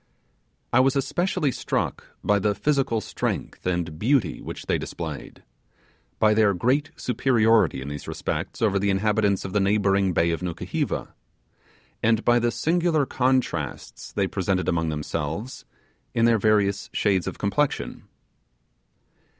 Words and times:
I 0.73 0.79
was 0.79 0.95
especially 0.95 1.51
struck 1.51 2.03
by 2.23 2.39
the 2.39 2.55
physical 2.55 3.01
strength 3.01 3.67
and 3.67 3.99
beauty 3.99 4.41
which 4.41 4.65
they 4.65 4.79
displayed, 4.79 5.43
by 6.17 6.33
their 6.33 6.55
great 6.55 6.89
superiority 6.95 7.83
in 7.83 7.87
these 7.89 8.07
respects 8.07 8.63
over 8.63 8.79
the 8.79 8.89
inhabitants 8.89 9.45
of 9.45 9.53
the 9.53 9.59
neighbouring 9.59 10.11
bay 10.11 10.31
of 10.31 10.41
Nukuheva, 10.41 11.13
and 12.01 12.25
by 12.25 12.39
the 12.39 12.49
singular 12.49 13.05
contrasts 13.05 14.11
they 14.11 14.25
presented 14.25 14.67
among 14.67 14.89
themselves 14.89 15.65
in 16.15 16.25
their 16.25 16.39
various 16.39 16.89
shades 16.93 17.27
of 17.27 17.37
complexion. 17.37 18.05